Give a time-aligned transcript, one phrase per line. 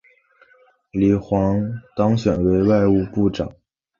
[0.89, 3.53] 李璜当选为外务部长。